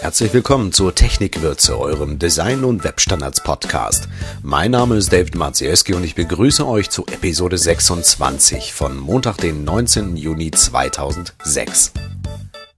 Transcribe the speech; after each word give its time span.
Herzlich 0.00 0.32
willkommen 0.32 0.72
zur 0.72 0.94
Technikwürze, 0.94 1.78
eurem 1.78 2.18
Design- 2.18 2.64
und 2.64 2.84
Webstandards-Podcast. 2.84 4.08
Mein 4.42 4.70
Name 4.70 4.96
ist 4.96 5.12
David 5.12 5.34
Maciejewski 5.34 5.94
und 5.94 6.04
ich 6.04 6.14
begrüße 6.14 6.66
euch 6.66 6.90
zu 6.90 7.06
Episode 7.06 7.58
26 7.58 8.72
von 8.72 8.96
Montag, 8.98 9.38
den 9.38 9.64
19. 9.64 10.16
Juni 10.16 10.50
2006. 10.50 11.92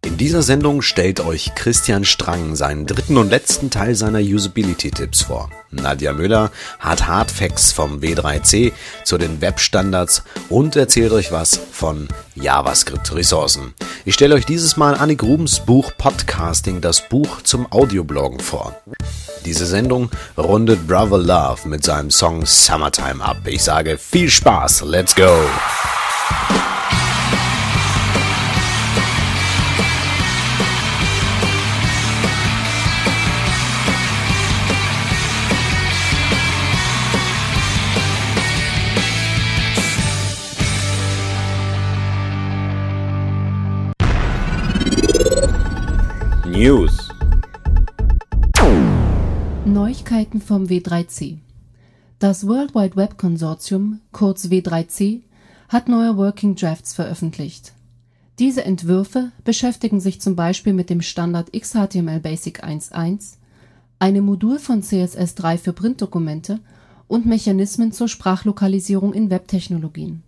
In 0.06 0.16
dieser 0.16 0.42
Sendung 0.42 0.82
stellt 0.82 1.18
euch 1.18 1.56
Christian 1.56 2.04
Strang 2.04 2.54
seinen 2.54 2.86
dritten 2.86 3.16
und 3.16 3.28
letzten 3.28 3.70
Teil 3.70 3.96
seiner 3.96 4.20
Usability-Tipps 4.20 5.22
vor. 5.22 5.50
Nadja 5.72 6.12
Müller 6.12 6.52
hat 6.78 7.08
Hardfacts 7.08 7.72
vom 7.72 7.98
W3C 7.98 8.72
zu 9.04 9.18
den 9.18 9.40
Webstandards 9.40 10.22
und 10.48 10.76
erzählt 10.76 11.10
euch 11.10 11.32
was 11.32 11.58
von 11.72 12.06
JavaScript-Ressourcen. 12.36 13.74
Ich 14.08 14.14
stelle 14.14 14.36
euch 14.36 14.46
dieses 14.46 14.76
Mal 14.76 14.94
Annik 14.94 15.24
Rubens 15.24 15.58
Buch 15.58 15.90
Podcasting, 15.98 16.80
das 16.80 17.08
Buch 17.08 17.42
zum 17.42 17.66
Audiobloggen 17.72 18.38
vor. 18.38 18.80
Diese 19.44 19.66
Sendung 19.66 20.10
rundet 20.38 20.86
Brother 20.86 21.18
Love 21.18 21.68
mit 21.68 21.82
seinem 21.82 22.12
Song 22.12 22.46
Summertime 22.46 23.24
ab. 23.24 23.38
Ich 23.46 23.64
sage 23.64 23.98
viel 23.98 24.30
Spaß, 24.30 24.82
let's 24.82 25.12
go! 25.12 25.26
News. 46.58 47.10
Neuigkeiten 49.66 50.40
vom 50.40 50.64
W3C. 50.64 51.36
Das 52.18 52.46
World 52.46 52.74
Wide 52.74 52.96
Web 52.96 53.18
Consortium, 53.18 54.00
kurz 54.10 54.46
W3C, 54.46 55.20
hat 55.68 55.90
neue 55.90 56.16
Working 56.16 56.54
Drafts 56.54 56.94
veröffentlicht. 56.94 57.74
Diese 58.38 58.64
Entwürfe 58.64 59.32
beschäftigen 59.44 60.00
sich 60.00 60.22
zum 60.22 60.34
Beispiel 60.34 60.72
mit 60.72 60.88
dem 60.88 61.02
Standard 61.02 61.52
XHTML 61.52 62.20
Basic 62.20 62.64
1.1, 62.64 63.34
einem 63.98 64.24
Modul 64.24 64.58
von 64.58 64.82
CSS3 64.82 65.58
für 65.58 65.74
Printdokumente 65.74 66.60
und 67.06 67.26
Mechanismen 67.26 67.92
zur 67.92 68.08
Sprachlokalisierung 68.08 69.12
in 69.12 69.28
Webtechnologien 69.28 70.22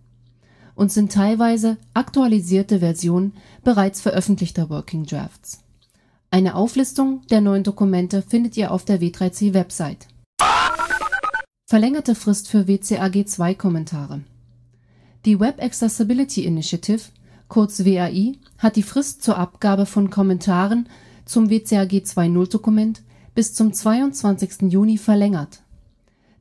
und 0.75 0.93
sind 0.93 1.11
teilweise 1.11 1.79
aktualisierte 1.95 2.81
Versionen 2.81 3.33
bereits 3.65 4.03
veröffentlichter 4.03 4.69
Working 4.69 5.07
Drafts 5.07 5.63
eine 6.31 6.55
Auflistung 6.55 7.23
der 7.31 7.41
neuen 7.41 7.65
Dokumente 7.65 8.23
findet 8.23 8.57
ihr 8.57 8.71
auf 8.71 8.85
der 8.85 9.01
W3C-Website. 9.01 10.09
Verlängerte 11.67 12.15
Frist 12.15 12.49
für 12.49 12.67
WCAG2-Kommentare. 12.67 14.21
Die 15.25 15.41
Web 15.41 15.63
Accessibility 15.63 16.45
Initiative, 16.45 17.03
kurz 17.49 17.85
WAI, 17.85 18.35
hat 18.59 18.77
die 18.77 18.83
Frist 18.83 19.23
zur 19.23 19.39
Abgabe 19.39 19.87
von 19.87 20.11
Kommentaren 20.11 20.89
zum 21.25 21.51
WCAG 21.51 21.93
2.0-Dokument 22.05 23.03
bis 23.35 23.55
zum 23.55 23.73
22. 23.73 24.71
Juni 24.71 24.99
verlängert. 24.99 25.63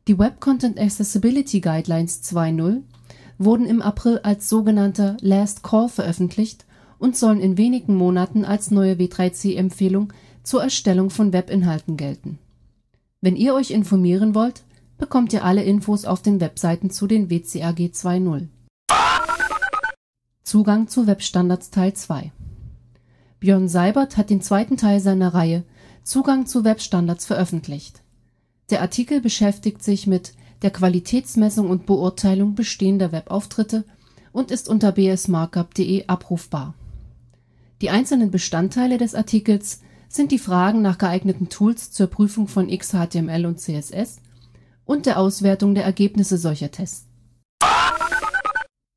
Die 0.08 0.20
Web 0.20 0.40
Content 0.42 0.80
Accessibility 0.80 1.62
Guidelines 1.62 2.24
2.0 2.24 2.82
wurden 3.38 3.66
im 3.66 3.82
April 3.82 4.20
als 4.20 4.50
sogenannter 4.50 5.18
Last 5.22 5.64
Call 5.64 5.90
veröffentlicht 5.90 6.66
und 7.00 7.16
sollen 7.16 7.40
in 7.40 7.58
wenigen 7.58 7.96
Monaten 7.96 8.46
als 8.46 8.72
neue 8.72 8.96
W3C-Empfehlung 8.96 10.14
zur 10.44 10.64
Erstellung 10.64 11.10
von 11.10 11.34
Webinhalten 11.34 11.98
gelten. 11.98 12.40
Wenn 13.22 13.36
ihr 13.36 13.54
euch 13.54 13.72
informieren 13.72 14.36
wollt, 14.36 14.64
bekommt 14.98 15.34
ihr 15.34 15.44
alle 15.44 15.64
Infos 15.64 16.06
auf 16.06 16.22
den 16.22 16.40
Webseiten 16.40 16.90
zu 16.90 17.08
den 17.08 17.30
WCAG 17.30 17.92
2.0. 17.92 18.48
Zugang 20.44 20.88
zu 20.88 21.08
Webstandards 21.08 21.72
Teil 21.72 21.94
2 21.94 22.32
Björn 23.40 23.68
Seibert 23.68 24.18
hat 24.18 24.30
den 24.30 24.42
zweiten 24.42 24.78
Teil 24.78 25.00
seiner 25.00 25.34
Reihe 25.34 25.64
Zugang 26.04 26.46
zu 26.46 26.64
Webstandards 26.64 27.26
veröffentlicht. 27.26 28.02
Der 28.70 28.82
Artikel 28.82 29.22
beschäftigt 29.22 29.84
sich 29.84 30.08
mit 30.08 30.34
der 30.62 30.72
Qualitätsmessung 30.72 31.70
und 31.70 31.86
Beurteilung 31.86 32.56
bestehender 32.56 33.12
Webauftritte 33.12 33.84
und 34.32 34.52
ist 34.52 34.70
unter 34.70 34.94
bsmarkup.de 34.94 36.08
abrufbar 36.08 36.74
die 37.82 37.90
einzelnen 37.90 38.32
Bestandteile 38.32 38.98
des 38.98 39.14
Artikels 39.14 39.82
sind 40.10 40.32
die 40.32 40.40
Fragen 40.40 40.82
nach 40.82 40.98
geeigneten 40.98 41.50
Tools 41.50 41.92
zur 41.92 42.08
Prüfung 42.08 42.48
von 42.48 42.70
XHTML 42.70 43.46
und 43.46 43.60
CSS 43.60 44.18
und 44.86 45.06
der 45.06 45.20
Auswertung 45.20 45.76
der 45.76 45.84
Ergebnisse 45.84 46.38
solcher 46.38 46.72
Tests. 46.72 47.06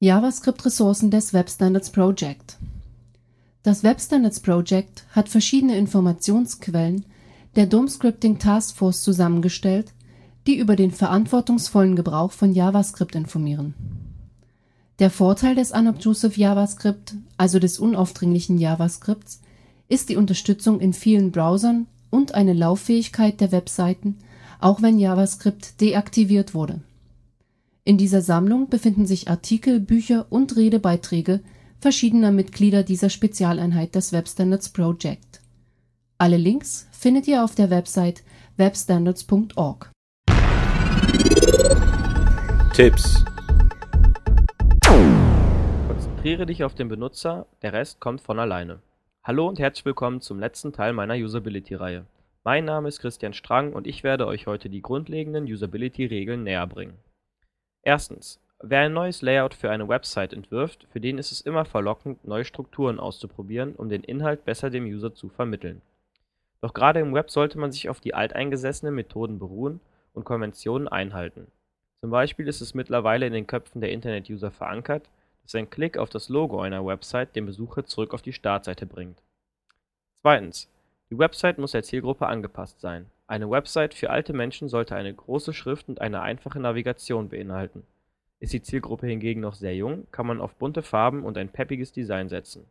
JavaScript-Ressourcen 0.01 1.11
des 1.11 1.35
Web 1.35 1.51
Standards 1.51 1.91
Project 1.91 2.57
Das 3.63 3.83
Web 3.83 4.01
Standards 4.01 4.41
Project 4.41 5.05
hat 5.11 5.29
verschiedene 5.29 5.77
Informationsquellen 5.77 7.05
der 7.57 7.67
DOM-Scripting 7.67 8.39
Taskforce 8.39 9.03
zusammengestellt, 9.03 9.93
die 10.47 10.57
über 10.57 10.77
den 10.77 10.91
verantwortungsvollen 10.91 11.97
Gebrauch 11.97 12.33
von 12.33 12.53
JavaScript 12.53 13.15
informieren 13.15 13.75
der 15.00 15.11
Vorteil 15.11 15.55
des 15.55 15.72
Unobtrusive 15.72 16.38
JavaScript, 16.38 17.15
also 17.38 17.59
des 17.59 17.78
unaufdringlichen 17.78 18.59
JavaScripts, 18.59 19.41
ist 19.88 20.11
die 20.11 20.16
Unterstützung 20.16 20.78
in 20.78 20.93
vielen 20.93 21.33
Browsern 21.33 21.87
und 22.11 22.34
eine 22.34 22.53
Lauffähigkeit 22.53 23.41
der 23.41 23.50
Webseiten, 23.50 24.19
auch 24.60 24.83
wenn 24.83 24.99
JavaScript 24.99 25.81
deaktiviert 25.81 26.55
wurde. 26.55 26.83
In 27.83 27.97
dieser 27.97 28.21
Sammlung 28.21 28.69
befinden 28.69 29.06
sich 29.06 29.28
Artikel, 29.28 29.81
Bücher 29.81 30.27
und 30.28 30.55
Redebeiträge 30.55 31.41
verschiedener 31.81 32.31
Mitglieder 32.31 32.83
dieser 32.83 33.09
Spezialeinheit 33.09 33.94
des 33.94 34.12
Webstandards 34.12 34.69
Project. 34.69 35.41
Alle 36.19 36.37
Links 36.37 36.87
findet 36.93 37.27
ihr 37.27 37.43
auf 37.43 37.55
der 37.55 37.71
Website 37.71 38.22
webstandards.org. 38.59 39.91
Tipps 42.75 43.25
Konzentriere 46.21 46.45
dich 46.45 46.65
auf 46.65 46.75
den 46.75 46.91
Benutzer, 46.91 47.47
der 47.63 47.73
Rest 47.73 47.99
kommt 47.99 48.21
von 48.21 48.39
alleine. 48.39 48.83
Hallo 49.25 49.49
und 49.49 49.59
herzlich 49.59 49.87
willkommen 49.87 50.21
zum 50.21 50.39
letzten 50.39 50.71
Teil 50.71 50.93
meiner 50.93 51.15
Usability-Reihe. 51.15 52.05
Mein 52.45 52.67
Name 52.67 52.89
ist 52.89 53.01
Christian 53.01 53.33
Strang 53.33 53.73
und 53.73 53.87
ich 53.87 54.05
werde 54.05 54.27
euch 54.27 54.47
heute 54.47 54.69
die 54.69 54.83
grundlegenden 54.83 55.47
Usability-Regeln 55.47 56.43
näher 56.43 56.67
bringen. 56.67 56.99
Erstens. 57.81 58.39
Wer 58.63 58.81
ein 58.81 58.93
neues 58.93 59.23
Layout 59.23 59.55
für 59.55 59.71
eine 59.71 59.89
Website 59.89 60.35
entwirft, 60.35 60.87
für 60.93 61.01
den 61.01 61.17
ist 61.17 61.33
es 61.33 61.41
immer 61.41 61.65
verlockend, 61.65 62.23
neue 62.29 62.45
Strukturen 62.45 63.01
auszuprobieren, 63.01 63.75
um 63.75 63.89
den 63.89 64.05
Inhalt 64.05 64.45
besser 64.45 64.69
dem 64.69 64.85
User 64.85 65.15
zu 65.15 65.31
vermitteln. 65.31 65.81
Doch 66.61 66.75
gerade 66.75 67.01
im 67.01 67.15
Web 67.15 67.31
sollte 67.31 67.59
man 67.59 67.73
sich 67.73 67.89
auf 67.89 67.99
die 67.99 68.13
alteingesessenen 68.13 68.95
Methoden 68.95 69.39
beruhen 69.39 69.81
und 70.13 70.27
Konventionen 70.27 70.87
einhalten. 70.87 71.47
Zum 72.03 72.11
Beispiel 72.11 72.47
ist 72.47 72.61
es 72.61 72.75
mittlerweile 72.75 73.27
in 73.27 73.33
den 73.33 73.47
Köpfen 73.47 73.81
der 73.81 73.93
Internet-User 73.93 74.51
verankert, 74.51 75.09
dass 75.50 75.59
ein 75.59 75.69
Klick 75.69 75.99
auf 75.99 76.11
das 76.11 76.28
Logo 76.28 76.61
einer 76.61 76.87
Website 76.87 77.34
den 77.34 77.44
Besucher 77.44 77.84
zurück 77.84 78.15
auf 78.15 78.22
die 78.22 78.33
Startseite 78.33 78.87
bringt. 78.87 79.21
Zweitens. 80.22 80.69
Die 81.11 81.19
Website 81.19 81.59
muss 81.59 81.72
der 81.72 81.83
Zielgruppe 81.83 82.28
angepasst 82.28 82.81
sein. 82.81 83.06
Eine 83.27 83.50
Website 83.50 83.94
für 83.94 84.10
alte 84.10 84.33
Menschen 84.33 84.69
sollte 84.69 84.94
eine 84.94 85.12
große 85.12 85.53
Schrift 85.53 85.89
und 85.89 86.00
eine 86.00 86.22
einfache 86.22 86.60
Navigation 86.60 87.28
beinhalten. 87.28 87.83
Ist 88.39 88.53
die 88.53 88.62
Zielgruppe 88.62 89.09
hingegen 89.09 89.41
noch 89.41 89.55
sehr 89.55 89.75
jung, 89.75 90.06
kann 90.12 90.28
man 90.28 90.41
auf 90.41 90.55
bunte 90.55 90.83
Farben 90.83 91.25
und 91.25 91.37
ein 91.37 91.49
peppiges 91.49 91.91
Design 91.91 92.28
setzen. 92.28 92.65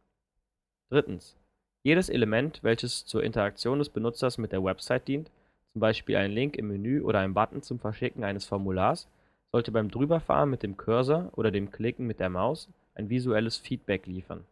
Drittens. 0.89 1.35
Jedes 1.83 2.07
Element, 2.07 2.63
welches 2.63 3.05
zur 3.05 3.25
Interaktion 3.25 3.79
des 3.79 3.89
Benutzers 3.89 4.37
mit 4.37 4.53
der 4.53 4.63
Website 4.63 5.05
dient, 5.09 5.29
zum 5.73 5.81
Beispiel 5.81 6.15
ein 6.15 6.31
Link 6.31 6.55
im 6.55 6.69
Menü 6.69 7.01
oder 7.01 7.19
ein 7.19 7.33
Button 7.33 7.61
zum 7.61 7.77
Verschicken 7.77 8.23
eines 8.23 8.45
Formulars, 8.45 9.09
sollte 9.51 9.71
beim 9.71 9.89
Drüberfahren 9.89 10.49
mit 10.49 10.63
dem 10.63 10.77
Cursor 10.77 11.31
oder 11.35 11.51
dem 11.51 11.71
Klicken 11.71 12.05
mit 12.05 12.19
der 12.19 12.29
Maus 12.29 12.69
ein 12.93 13.09
visuelles 13.09 13.57
Feedback 13.57 14.05
liefern. 14.05 14.45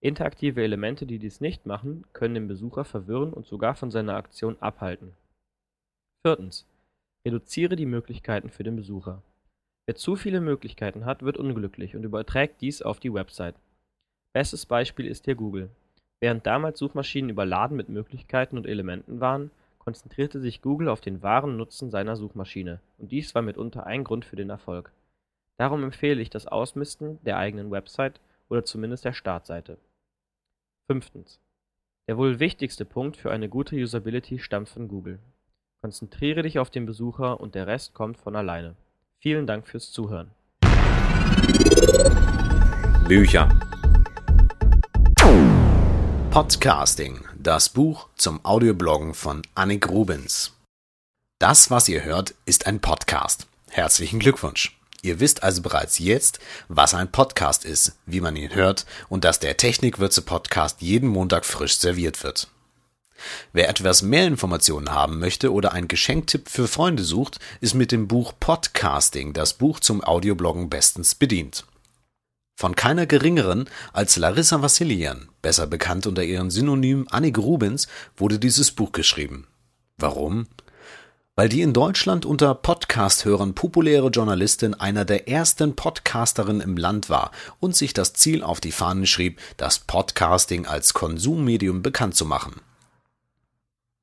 Interaktive 0.00 0.62
Elemente, 0.62 1.06
die 1.06 1.18
dies 1.18 1.40
nicht 1.40 1.66
machen, 1.66 2.04
können 2.12 2.34
den 2.34 2.48
Besucher 2.48 2.84
verwirren 2.84 3.32
und 3.32 3.46
sogar 3.46 3.74
von 3.74 3.90
seiner 3.90 4.14
Aktion 4.14 4.56
abhalten. 4.60 5.12
Viertens. 6.24 6.66
Reduziere 7.24 7.76
die 7.76 7.86
Möglichkeiten 7.86 8.50
für 8.50 8.62
den 8.62 8.76
Besucher. 8.76 9.22
Wer 9.86 9.96
zu 9.96 10.16
viele 10.16 10.40
Möglichkeiten 10.40 11.04
hat, 11.04 11.22
wird 11.22 11.38
unglücklich 11.38 11.96
und 11.96 12.04
überträgt 12.04 12.60
dies 12.60 12.82
auf 12.82 13.00
die 13.00 13.12
Website. 13.12 13.56
Bestes 14.32 14.66
Beispiel 14.66 15.06
ist 15.06 15.24
hier 15.24 15.34
Google. 15.34 15.70
Während 16.20 16.46
damals 16.46 16.78
Suchmaschinen 16.78 17.30
überladen 17.30 17.76
mit 17.76 17.88
Möglichkeiten 17.88 18.56
und 18.56 18.66
Elementen 18.66 19.20
waren 19.20 19.50
konzentrierte 19.86 20.40
sich 20.40 20.62
Google 20.62 20.88
auf 20.88 21.00
den 21.00 21.22
wahren 21.22 21.56
Nutzen 21.56 21.90
seiner 21.90 22.16
Suchmaschine, 22.16 22.80
und 22.98 23.12
dies 23.12 23.36
war 23.36 23.42
mitunter 23.42 23.86
ein 23.86 24.02
Grund 24.02 24.24
für 24.24 24.34
den 24.34 24.50
Erfolg. 24.50 24.90
Darum 25.58 25.84
empfehle 25.84 26.20
ich 26.20 26.28
das 26.28 26.48
Ausmisten 26.48 27.20
der 27.22 27.38
eigenen 27.38 27.70
Website 27.70 28.20
oder 28.48 28.64
zumindest 28.64 29.04
der 29.04 29.12
Startseite. 29.12 29.78
Der 32.08 32.18
wohl 32.18 32.40
wichtigste 32.40 32.84
Punkt 32.84 33.16
für 33.16 33.30
eine 33.30 33.48
gute 33.48 33.76
Usability 33.76 34.40
stammt 34.40 34.68
von 34.68 34.88
Google. 34.88 35.20
Konzentriere 35.80 36.42
dich 36.42 36.58
auf 36.58 36.70
den 36.70 36.84
Besucher 36.84 37.40
und 37.40 37.54
der 37.54 37.68
Rest 37.68 37.94
kommt 37.94 38.18
von 38.18 38.34
alleine. 38.34 38.74
Vielen 39.20 39.46
Dank 39.46 39.68
fürs 39.68 39.92
Zuhören. 39.92 40.32
Bücher 43.06 43.48
Podcasting, 46.36 47.20
das 47.34 47.70
Buch 47.70 48.08
zum 48.14 48.44
Audiobloggen 48.44 49.14
von 49.14 49.40
Annik 49.54 49.88
Rubens. 49.88 50.52
Das, 51.38 51.70
was 51.70 51.88
ihr 51.88 52.04
hört, 52.04 52.34
ist 52.44 52.66
ein 52.66 52.80
Podcast. 52.80 53.46
Herzlichen 53.70 54.18
Glückwunsch. 54.18 54.78
Ihr 55.00 55.18
wisst 55.18 55.42
also 55.42 55.62
bereits 55.62 55.98
jetzt, 55.98 56.38
was 56.68 56.92
ein 56.92 57.10
Podcast 57.10 57.64
ist, 57.64 57.96
wie 58.04 58.20
man 58.20 58.36
ihn 58.36 58.54
hört 58.54 58.84
und 59.08 59.24
dass 59.24 59.40
der 59.40 59.56
Technikwürze 59.56 60.20
Podcast 60.20 60.82
jeden 60.82 61.08
Montag 61.08 61.46
frisch 61.46 61.78
serviert 61.78 62.22
wird. 62.22 62.48
Wer 63.54 63.70
etwas 63.70 64.02
mehr 64.02 64.26
Informationen 64.26 64.92
haben 64.92 65.18
möchte 65.18 65.50
oder 65.54 65.72
einen 65.72 65.88
Geschenktipp 65.88 66.50
für 66.50 66.68
Freunde 66.68 67.02
sucht, 67.02 67.38
ist 67.62 67.72
mit 67.72 67.92
dem 67.92 68.08
Buch 68.08 68.34
Podcasting, 68.38 69.32
das 69.32 69.54
Buch 69.54 69.80
zum 69.80 70.04
Audiobloggen, 70.04 70.68
bestens 70.68 71.14
bedient. 71.14 71.64
Von 72.58 72.74
keiner 72.74 73.04
geringeren 73.04 73.68
als 73.92 74.16
Larissa 74.16 74.62
Vassilian, 74.62 75.28
besser 75.42 75.66
bekannt 75.66 76.06
unter 76.06 76.24
ihrem 76.24 76.50
Synonym 76.50 77.06
Annik 77.10 77.36
Rubens, 77.36 77.86
wurde 78.16 78.38
dieses 78.38 78.70
Buch 78.70 78.92
geschrieben. 78.92 79.46
Warum? 79.98 80.46
Weil 81.34 81.50
die 81.50 81.60
in 81.60 81.74
Deutschland 81.74 82.24
unter 82.24 82.54
Podcast-Hörern 82.54 83.54
populäre 83.54 84.08
Journalistin 84.08 84.72
einer 84.72 85.04
der 85.04 85.28
ersten 85.28 85.76
Podcasterinnen 85.76 86.62
im 86.62 86.78
Land 86.78 87.10
war 87.10 87.30
und 87.60 87.76
sich 87.76 87.92
das 87.92 88.14
Ziel 88.14 88.42
auf 88.42 88.58
die 88.62 88.72
Fahnen 88.72 89.04
schrieb, 89.04 89.38
das 89.58 89.80
Podcasting 89.80 90.64
als 90.64 90.94
Konsummedium 90.94 91.82
bekannt 91.82 92.14
zu 92.14 92.24
machen. 92.24 92.62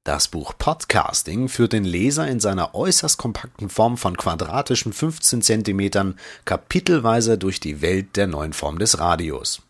Das 0.06 0.28
Buch 0.28 0.54
Podcasting 0.58 1.48
führt 1.48 1.72
den 1.72 1.86
Leser 1.86 2.28
in 2.28 2.42
seiner 2.42 2.76
äußerst 2.76 3.18
kompakten 3.18 3.70
Form 3.70 3.96
von 3.96 4.18
quadratischen 4.18 4.92
15 4.92 5.42
Zentimetern 5.42 6.20
kapitelweise 6.44 7.38
durch 7.38 7.62
die 7.62 7.82
Welt 7.82 8.18
der 8.18 8.28
neuen 8.28 8.52
Form 8.52 8.80
des 8.80 9.00
Radios. 9.00 9.62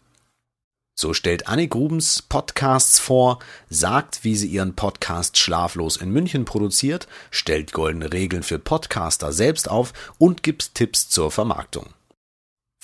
So 0.95 1.13
stellt 1.13 1.47
Annik 1.47 1.75
Rubens 1.75 2.23
Podcasts 2.23 2.97
vor, 2.97 3.37
sagt, 3.69 4.23
wie 4.23 4.35
sie 4.35 4.47
ihren 4.47 4.75
Podcast 4.75 5.37
Schlaflos 5.37 5.97
in 5.97 6.09
München 6.09 6.45
produziert, 6.45 7.07
stellt 7.29 7.71
goldene 7.71 8.11
Regeln 8.11 8.41
für 8.41 8.57
Podcaster 8.57 9.33
selbst 9.33 9.69
auf 9.69 9.93
und 10.17 10.41
gibt 10.41 10.73
Tipps 10.73 11.09
zur 11.09 11.29
Vermarktung. 11.29 11.93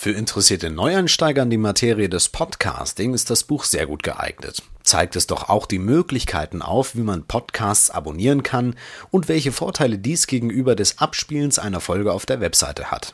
Für 0.01 0.11
interessierte 0.11 0.69
Neueinsteiger 0.69 1.43
in 1.43 1.49
die 1.49 1.57
Materie 1.57 2.07
des 2.07 2.29
Podcasting 2.29 3.13
ist 3.13 3.29
das 3.29 3.43
Buch 3.43 3.65
sehr 3.65 3.85
gut 3.85 4.01
geeignet. 4.01 4.63
Zeigt 4.81 5.17
es 5.17 5.27
doch 5.27 5.49
auch 5.49 5.65
die 5.65 5.77
Möglichkeiten 5.77 6.61
auf, 6.61 6.95
wie 6.95 7.01
man 7.01 7.25
Podcasts 7.25 7.89
abonnieren 7.89 8.41
kann 8.41 8.77
und 9.11 9.27
welche 9.27 9.51
Vorteile 9.51 9.97
dies 9.97 10.27
gegenüber 10.27 10.77
des 10.77 10.99
Abspielens 10.99 11.59
einer 11.59 11.81
Folge 11.81 12.13
auf 12.13 12.25
der 12.25 12.39
Webseite 12.39 12.91
hat. 12.91 13.13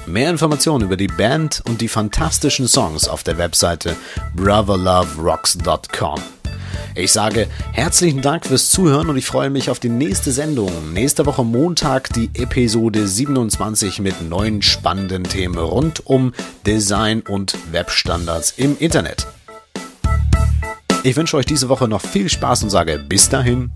Mehr 0.05 0.29
Informationen 0.31 0.83
über 0.83 0.97
die 0.97 1.07
Band 1.07 1.63
und 1.65 1.79
die 1.79 1.87
fantastischen 1.87 2.67
Songs 2.67 3.07
auf 3.07 3.23
der 3.23 3.37
Webseite 3.37 3.95
brotherloverocks.com. 4.35 6.19
Ich 6.95 7.13
sage 7.13 7.47
herzlichen 7.71 8.21
Dank 8.21 8.47
fürs 8.47 8.71
Zuhören 8.71 9.07
und 9.09 9.15
ich 9.15 9.27
freue 9.27 9.49
mich 9.49 9.69
auf 9.69 9.79
die 9.79 9.87
nächste 9.87 10.33
Sendung. 10.33 10.91
Nächste 10.91 11.25
Woche 11.25 11.45
Montag 11.45 12.11
die 12.11 12.29
Episode 12.33 13.07
27 13.07 13.99
mit 13.99 14.21
neuen 14.27 14.61
spannenden 14.61 15.23
Themen 15.23 15.57
rund 15.57 16.05
um 16.05 16.33
Design 16.65 17.21
und 17.21 17.55
Webstandards 17.71 18.53
im 18.57 18.77
Internet. 18.77 19.25
Ich 21.01 21.15
wünsche 21.15 21.37
euch 21.37 21.45
diese 21.45 21.69
Woche 21.69 21.87
noch 21.87 22.01
viel 22.01 22.27
Spaß 22.27 22.63
und 22.63 22.71
sage 22.71 22.99
bis 22.99 23.29
dahin. 23.29 23.71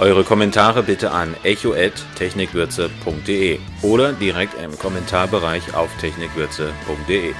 Eure 0.00 0.22
Kommentare 0.22 0.84
bitte 0.84 1.10
an 1.10 1.34
echo@technikwürze.de 1.42 3.58
oder 3.82 4.12
direkt 4.12 4.54
im 4.62 4.78
Kommentarbereich 4.78 5.74
auf 5.74 5.90
technikwürze.de. 6.00 7.34